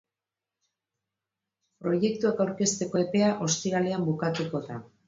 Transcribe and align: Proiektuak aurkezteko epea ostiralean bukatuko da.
Proiektuak 1.83 2.45
aurkezteko 2.47 3.05
epea 3.07 3.33
ostiralean 3.51 4.11
bukatuko 4.11 4.69
da. 4.69 4.87